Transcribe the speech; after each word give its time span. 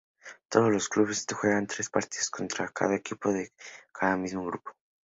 Todos 0.49 0.71
los 0.71 0.89
clubes 0.89 1.27
juegan 1.31 1.67
tres 1.67 1.91
partidos 1.91 2.31
contra 2.31 2.69
cada 2.69 2.95
equipo 2.95 3.31
de 3.31 3.53
su 3.93 4.05
mismo 4.17 4.47
grupo. 4.47 4.71